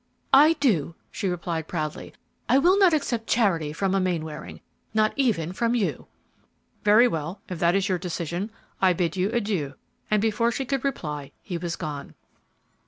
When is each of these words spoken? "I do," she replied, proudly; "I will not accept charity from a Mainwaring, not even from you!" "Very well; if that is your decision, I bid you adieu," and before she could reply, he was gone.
"I 0.33 0.53
do," 0.53 0.95
she 1.11 1.27
replied, 1.27 1.67
proudly; 1.67 2.15
"I 2.49 2.57
will 2.57 2.75
not 2.79 2.91
accept 2.91 3.27
charity 3.27 3.71
from 3.71 3.93
a 3.93 3.99
Mainwaring, 3.99 4.61
not 4.95 5.13
even 5.15 5.53
from 5.53 5.75
you!" 5.75 6.07
"Very 6.83 7.07
well; 7.07 7.39
if 7.47 7.59
that 7.59 7.75
is 7.75 7.87
your 7.87 7.99
decision, 7.99 8.49
I 8.81 8.93
bid 8.93 9.15
you 9.15 9.29
adieu," 9.31 9.75
and 10.09 10.19
before 10.19 10.51
she 10.51 10.65
could 10.65 10.83
reply, 10.83 11.33
he 11.43 11.55
was 11.59 11.75
gone. 11.75 12.15